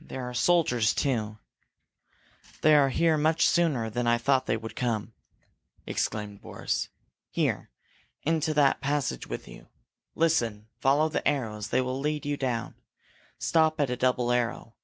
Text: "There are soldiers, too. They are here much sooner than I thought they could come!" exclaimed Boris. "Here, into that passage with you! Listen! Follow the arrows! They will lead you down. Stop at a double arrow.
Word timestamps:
"There 0.00 0.22
are 0.30 0.34
soldiers, 0.34 0.94
too. 0.94 1.40
They 2.60 2.76
are 2.76 2.90
here 2.90 3.16
much 3.18 3.44
sooner 3.48 3.90
than 3.90 4.06
I 4.06 4.16
thought 4.16 4.46
they 4.46 4.56
could 4.56 4.76
come!" 4.76 5.14
exclaimed 5.84 6.40
Boris. 6.40 6.90
"Here, 7.28 7.68
into 8.22 8.54
that 8.54 8.80
passage 8.80 9.26
with 9.26 9.48
you! 9.48 9.66
Listen! 10.14 10.68
Follow 10.78 11.08
the 11.08 11.26
arrows! 11.26 11.70
They 11.70 11.80
will 11.80 11.98
lead 11.98 12.24
you 12.24 12.36
down. 12.36 12.76
Stop 13.36 13.80
at 13.80 13.90
a 13.90 13.96
double 13.96 14.30
arrow. 14.30 14.76